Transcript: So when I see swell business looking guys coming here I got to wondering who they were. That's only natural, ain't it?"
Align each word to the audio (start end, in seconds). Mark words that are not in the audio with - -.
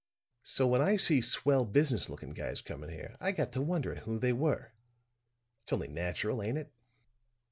So 0.41 0.65
when 0.65 0.81
I 0.81 0.95
see 0.95 1.21
swell 1.21 1.63
business 1.63 2.09
looking 2.09 2.31
guys 2.31 2.59
coming 2.63 2.89
here 2.89 3.17
I 3.19 3.31
got 3.31 3.51
to 3.51 3.61
wondering 3.61 3.99
who 3.99 4.17
they 4.17 4.33
were. 4.33 4.73
That's 5.61 5.73
only 5.73 5.89
natural, 5.89 6.41
ain't 6.41 6.57
it?" 6.57 6.73